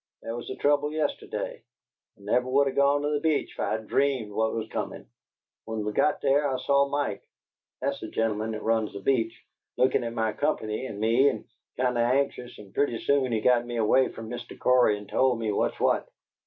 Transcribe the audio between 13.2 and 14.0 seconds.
he got me